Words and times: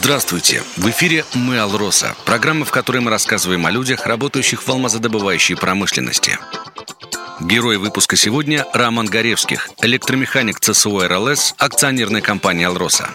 Здравствуйте! 0.00 0.62
В 0.76 0.88
эфире 0.90 1.24
«Мы 1.34 1.58
Алроса»– 1.58 2.14
программа, 2.24 2.64
в 2.64 2.70
которой 2.70 2.98
мы 2.98 3.10
рассказываем 3.10 3.66
о 3.66 3.72
людях, 3.72 4.06
работающих 4.06 4.62
в 4.62 4.70
алмазодобывающей 4.70 5.56
промышленности. 5.56 6.38
Герой 7.40 7.78
выпуска 7.78 8.14
сегодня– 8.14 8.64
Роман 8.72 9.06
Горевских, 9.06 9.70
электромеханик 9.82 10.60
ЦСО 10.60 11.08
РЛС, 11.08 11.56
акционерной 11.58 12.20
компании 12.20 12.64
«Алроса». 12.64 13.10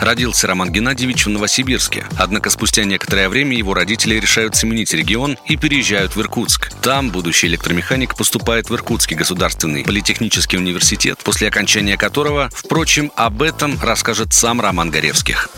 Родился 0.00 0.46
Роман 0.46 0.70
Геннадьевич 0.70 1.26
в 1.26 1.30
Новосибирске, 1.30 2.04
однако 2.18 2.50
спустя 2.50 2.84
некоторое 2.84 3.28
время 3.28 3.56
его 3.56 3.74
родители 3.74 4.16
решают 4.16 4.56
сменить 4.56 4.92
регион 4.92 5.38
и 5.46 5.56
переезжают 5.56 6.16
в 6.16 6.20
Иркутск. 6.20 6.72
Там 6.82 7.10
будущий 7.10 7.46
электромеханик 7.46 8.16
поступает 8.16 8.70
в 8.70 8.74
Иркутский 8.74 9.16
государственный 9.16 9.84
политехнический 9.84 10.58
университет, 10.58 11.18
после 11.24 11.48
окончания 11.48 11.96
которого, 11.96 12.48
впрочем, 12.52 13.12
об 13.16 13.42
этом 13.42 13.78
расскажет 13.82 14.32
сам 14.32 14.60
Роман 14.60 14.90
Горевских. 14.90 15.48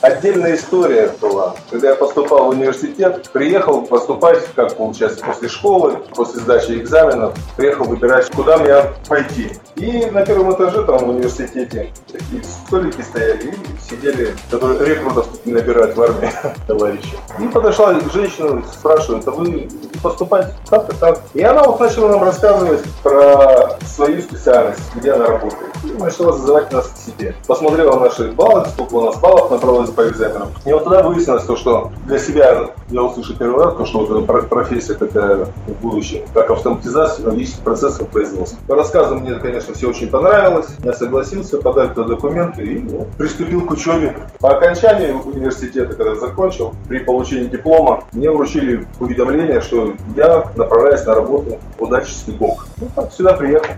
Отдельная 0.00 0.56
история 0.56 1.14
была. 1.20 1.56
Когда 1.70 1.90
я 1.90 1.94
поступал 1.94 2.46
в 2.46 2.48
университет, 2.50 3.28
приехал 3.32 3.82
поступать, 3.82 4.42
как 4.54 4.76
получается, 4.76 5.24
после 5.24 5.48
школы, 5.48 5.98
после 6.14 6.40
сдачи 6.40 6.72
экзаменов, 6.72 7.34
приехал 7.56 7.84
выбирать, 7.84 8.30
куда 8.30 8.56
мне 8.58 8.74
пойти. 9.08 9.50
И 9.76 10.06
на 10.06 10.24
первом 10.24 10.54
этаже 10.54 10.84
там 10.84 10.98
в 10.98 11.08
университете 11.08 11.92
такие 12.10 12.42
столики 12.44 13.02
стояли, 13.02 13.48
и 13.48 13.79
сидели, 13.88 14.34
которые 14.50 14.94
рекрутов 14.94 15.26
набирают 15.44 15.96
в 15.96 16.02
армии 16.02 16.30
товарищи. 16.66 17.16
И 17.38 17.48
подошла 17.48 17.98
женщина, 18.12 18.62
спрашивает, 18.72 19.26
а 19.26 19.30
вы 19.30 19.68
поступать 20.02 20.54
так-то 20.68 20.94
так. 20.96 21.20
И 21.34 21.42
она 21.42 21.62
вот 21.64 21.80
начала 21.80 22.10
нам 22.10 22.22
рассказывать 22.22 22.84
про 23.02 23.78
свою 23.86 24.22
специальность, 24.22 24.82
где 24.94 25.12
она 25.12 25.26
работает. 25.26 25.69
И 25.84 25.92
начала 25.92 26.32
зазывать 26.32 26.72
нас 26.72 26.88
к 26.88 26.96
себе. 26.96 27.34
Посмотрела 27.46 27.98
наши 27.98 28.30
баллы, 28.32 28.66
сколько 28.68 28.94
у 28.94 29.06
нас 29.06 29.18
баллов 29.18 29.50
набралось 29.50 29.90
по 29.90 30.08
экзаменам. 30.08 30.48
И 30.66 30.72
вот 30.72 30.84
тогда 30.84 31.02
выяснилось 31.02 31.44
то, 31.44 31.56
что 31.56 31.90
для 32.06 32.18
себя 32.18 32.70
я 32.88 33.02
услышал 33.02 33.36
первый 33.36 33.64
раз, 33.64 33.74
то, 33.76 33.86
что 33.86 34.06
вот 34.06 34.48
профессия 34.48 34.94
такая 34.94 35.46
в 35.66 35.72
будущем, 35.80 36.22
как 36.34 36.50
автоматизация 36.50 37.26
логических 37.26 37.62
процессов 37.62 38.08
производства. 38.08 38.58
По 38.66 38.74
рассказам 38.74 39.20
мне, 39.20 39.34
конечно, 39.34 39.74
все 39.74 39.88
очень 39.88 40.08
понравилось. 40.08 40.66
Я 40.84 40.92
согласился 40.92 41.58
подать 41.58 41.94
туда 41.94 42.08
документы 42.08 42.62
и 42.62 42.78
ну, 42.80 43.06
приступил 43.16 43.64
к 43.64 43.70
учебе. 43.70 44.16
По 44.40 44.56
окончании 44.56 45.12
университета, 45.12 45.94
когда 45.94 46.14
закончил, 46.16 46.74
при 46.88 46.98
получении 46.98 47.46
диплома, 47.46 48.04
мне 48.12 48.30
вручили 48.30 48.86
уведомление, 48.98 49.60
что 49.60 49.94
я 50.16 50.44
направляюсь 50.56 51.04
на 51.04 51.14
работу 51.14 51.58
в 51.78 51.82
удачный 51.82 52.34
ГОК. 52.34 52.66
Ну, 52.78 52.88
так, 52.94 53.12
сюда 53.12 53.34
приехал. 53.34 53.74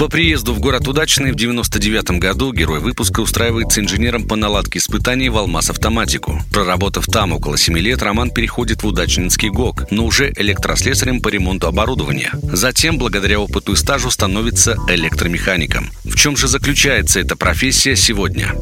По 0.00 0.08
приезду 0.08 0.54
в 0.54 0.60
город 0.60 0.88
Удачный 0.88 1.30
в 1.30 1.34
99 1.34 2.12
году 2.12 2.54
герой 2.54 2.80
выпуска 2.80 3.20
устраивается 3.20 3.82
инженером 3.82 4.26
по 4.26 4.34
наладке 4.34 4.78
испытаний 4.78 5.28
в 5.28 5.36
Алмаз 5.36 5.68
Автоматику. 5.68 6.40
Проработав 6.54 7.04
там 7.04 7.34
около 7.34 7.58
7 7.58 7.76
лет, 7.76 8.02
Роман 8.02 8.30
переходит 8.30 8.82
в 8.82 8.86
Удачнинский 8.86 9.50
ГОК, 9.50 9.88
но 9.90 10.06
уже 10.06 10.32
электрослесарем 10.34 11.20
по 11.20 11.28
ремонту 11.28 11.66
оборудования. 11.66 12.32
Затем, 12.44 12.96
благодаря 12.96 13.40
опыту 13.40 13.72
и 13.72 13.76
стажу, 13.76 14.10
становится 14.10 14.78
электромехаником. 14.88 15.90
В 16.04 16.16
чем 16.16 16.34
же 16.34 16.48
заключается 16.48 17.20
эта 17.20 17.36
профессия 17.36 17.94
сегодня? 17.94 18.54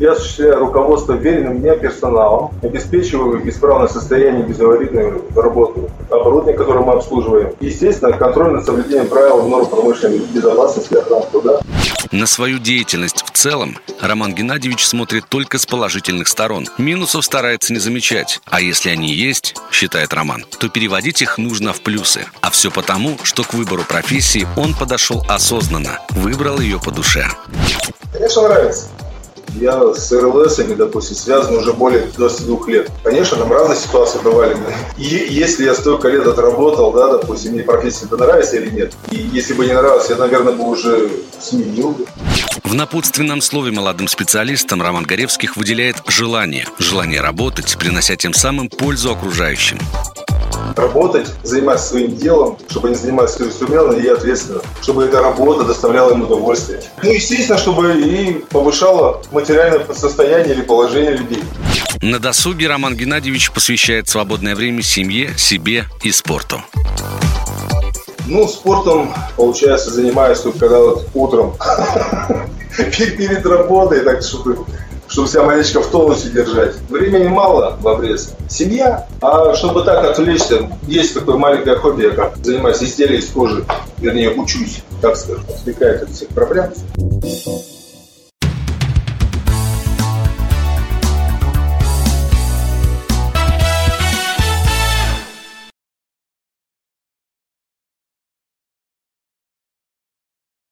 Я 0.00 0.12
осуществляю 0.12 0.58
руководство 0.60 1.12
веренным 1.12 1.56
мне 1.56 1.76
персоналом, 1.76 2.52
обеспечиваю 2.62 3.46
исправное 3.46 3.88
состояние 3.88 4.46
безаварийную 4.46 5.22
работу 5.36 5.90
оборудования, 6.08 6.56
которое 6.56 6.80
мы 6.82 6.94
обслуживаем. 6.94 7.50
Естественно, 7.60 8.16
контроль 8.16 8.52
над 8.52 8.64
соблюдением 8.64 9.08
правил 9.08 9.46
норм 9.46 9.66
промышленной 9.66 10.20
безопасности 10.32 10.77
на 12.10 12.26
свою 12.26 12.58
деятельность 12.58 13.22
в 13.24 13.30
целом 13.30 13.78
Роман 14.00 14.34
Геннадьевич 14.34 14.86
смотрит 14.86 15.24
только 15.28 15.58
с 15.58 15.66
положительных 15.66 16.28
сторон. 16.28 16.66
Минусов 16.78 17.24
старается 17.24 17.72
не 17.72 17.78
замечать. 17.78 18.40
А 18.46 18.60
если 18.60 18.90
они 18.90 19.12
есть, 19.12 19.54
считает 19.70 20.14
Роман, 20.14 20.44
то 20.58 20.68
переводить 20.68 21.22
их 21.22 21.38
нужно 21.38 21.72
в 21.72 21.80
плюсы. 21.80 22.26
А 22.40 22.50
все 22.50 22.70
потому, 22.70 23.18
что 23.22 23.44
к 23.44 23.54
выбору 23.54 23.84
профессии 23.84 24.46
он 24.56 24.74
подошел 24.74 25.24
осознанно, 25.28 26.00
выбрал 26.10 26.60
ее 26.60 26.80
по 26.80 26.90
душе. 26.90 27.28
Конечно, 28.12 28.42
нравится. 28.42 28.88
Я 29.54 29.94
с 29.94 30.12
РЛСами, 30.12 30.74
допустим, 30.74 31.16
связан 31.16 31.56
уже 31.56 31.72
более 31.72 32.02
22 32.16 32.68
лет. 32.68 32.90
Конечно, 33.02 33.36
там 33.36 33.52
разные 33.52 33.78
ситуации 33.78 34.18
бывали. 34.22 34.56
И 34.96 35.04
если 35.04 35.64
я 35.64 35.74
столько 35.74 36.08
лет 36.08 36.26
отработал, 36.26 36.92
да, 36.92 37.18
допустим, 37.18 37.52
мне 37.52 37.62
профессия 37.62 38.06
это 38.06 38.16
нравится 38.16 38.56
или 38.56 38.70
нет. 38.70 38.92
И 39.10 39.16
если 39.16 39.54
бы 39.54 39.66
не 39.66 39.72
нравилось, 39.72 40.08
я, 40.10 40.16
наверное, 40.16 40.52
бы 40.52 40.64
уже 40.64 41.10
сменил 41.40 41.90
бы. 41.90 42.06
В 42.64 42.74
напутственном 42.74 43.40
слове 43.40 43.72
молодым 43.72 44.08
специалистам 44.08 44.82
Роман 44.82 45.04
Горевских 45.04 45.56
выделяет 45.56 45.96
желание. 46.06 46.66
Желание 46.78 47.20
работать, 47.20 47.76
принося 47.78 48.16
тем 48.16 48.34
самым 48.34 48.68
пользу 48.68 49.12
окружающим 49.12 49.78
работать, 50.78 51.28
заниматься 51.42 51.88
своим 51.88 52.16
делом, 52.16 52.58
чтобы 52.68 52.88
они 52.88 52.96
занимались 52.96 53.32
целеустремленно 53.32 53.92
и 53.92 54.06
ответственно, 54.08 54.60
чтобы 54.80 55.04
эта 55.04 55.20
работа 55.20 55.64
доставляла 55.64 56.12
им 56.12 56.22
удовольствие. 56.22 56.82
Ну, 57.02 57.12
естественно, 57.12 57.58
чтобы 57.58 58.00
и 58.00 58.32
повышала 58.50 59.22
материальное 59.32 59.84
состояние 59.92 60.54
или 60.54 60.62
положение 60.62 61.16
людей. 61.16 61.42
На 62.00 62.18
досуге 62.18 62.68
Роман 62.68 62.96
Геннадьевич 62.96 63.50
посвящает 63.50 64.08
свободное 64.08 64.54
время 64.54 64.82
семье, 64.82 65.34
себе 65.36 65.86
и 66.02 66.12
спорту. 66.12 66.62
Ну, 68.26 68.46
спортом, 68.46 69.12
получается, 69.36 69.90
занимаюсь 69.90 70.40
только 70.40 70.58
когда 70.58 70.78
вот 70.80 71.08
утром 71.14 71.56
перед 72.76 73.44
работой, 73.44 74.00
так 74.00 74.22
чтобы 74.22 74.58
чтобы 75.08 75.28
себя 75.28 75.42
маленечко 75.42 75.80
в 75.80 75.86
тонусе 75.88 76.28
держать. 76.28 76.76
Времени 76.88 77.28
мало 77.28 77.76
в 77.80 77.88
обрез. 77.88 78.34
Семья. 78.48 79.06
А 79.20 79.54
чтобы 79.54 79.82
так 79.82 80.04
отвлечься, 80.04 80.70
есть 80.86 81.14
такое 81.14 81.36
маленькое 81.36 81.76
хобби, 81.76 82.04
я 82.04 82.10
как 82.10 82.36
занимаюсь 82.42 82.82
изделием 82.82 83.20
из 83.20 83.28
кожи, 83.30 83.64
вернее, 83.98 84.30
учусь, 84.30 84.82
так 85.00 85.16
скажем, 85.16 85.44
отвлекает 85.48 86.02
от 86.02 86.10
всех 86.10 86.28
проблем. 86.28 86.70